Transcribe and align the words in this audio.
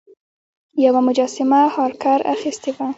یوه 0.85 0.99
مجسمه 1.07 1.61
هارکر 1.75 2.19
اخیستې 2.35 2.71
وه. 2.75 2.87